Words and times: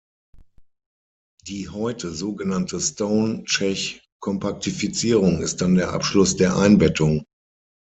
Die 1.45 1.69
heute 1.69 2.09
so 2.09 2.33
genannte 2.33 2.79
Stone–Čech-Kompaktifizierung 2.79 5.43
ist 5.43 5.61
dann 5.61 5.75
der 5.75 5.91
Abschluss 5.93 6.35
der 6.35 6.55
Einbettung. 6.57 7.23